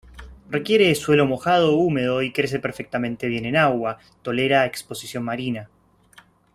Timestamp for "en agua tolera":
3.45-4.65